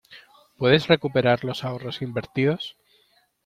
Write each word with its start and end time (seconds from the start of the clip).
¿Puedes 0.57 0.87
recuperar 0.87 1.43
los 1.45 1.63
ahorros 1.63 2.01
invertidos? 2.01 2.75